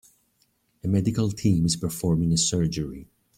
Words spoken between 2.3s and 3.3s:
a surgery.